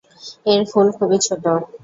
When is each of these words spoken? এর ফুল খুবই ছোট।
এর 0.45 0.61
ফুল 0.71 0.87
খুবই 0.97 1.17
ছোট। 1.25 1.43